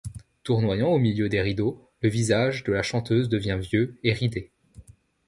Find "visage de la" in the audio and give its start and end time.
2.09-2.81